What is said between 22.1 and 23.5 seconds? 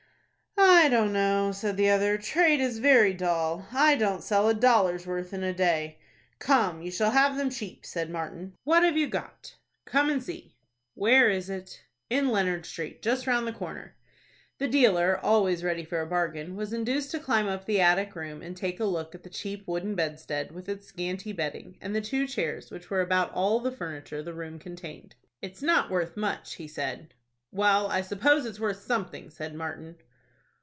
chairs, which were about